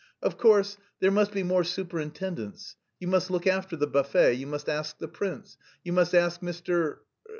Of 0.23 0.35
course 0.35 0.77
there 0.99 1.11
must 1.11 1.31
be 1.31 1.43
more 1.43 1.63
superintendence: 1.63 2.75
you 2.99 3.07
must 3.07 3.29
look 3.29 3.45
after 3.45 3.75
the 3.75 3.85
buffet; 3.85 4.31
you 4.33 4.47
must 4.47 4.67
ask 4.67 4.97
the 4.97 5.07
prince, 5.07 5.59
you 5.83 5.93
must 5.93 6.15
ask 6.15 6.41
Mr.... 6.41 7.01